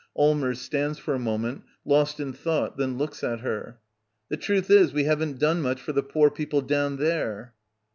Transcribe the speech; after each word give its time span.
Allmers. 0.17 0.59
[Stands 0.59 0.97
for 0.97 1.13
a 1.13 1.19
moment, 1.19 1.61
lost 1.85 2.19
in 2.19 2.33
thought; 2.33 2.75
then 2.75 2.97
looks 2.97 3.23
at 3.23 3.41
her.] 3.41 3.77
The 4.29 4.37
truth 4.37 4.71
is, 4.71 4.91
we 4.93 5.03
haven't 5.03 5.37
done 5.37 5.61
much 5.61 5.79
for 5.79 5.91
the 5.93 6.01
poor 6.01 6.31
people 6.31 6.61
down 6.61 6.97
there. 6.97 7.53